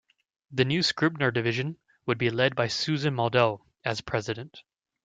[0.51, 4.63] The new Scribner division would be led by Susan Moldow as president.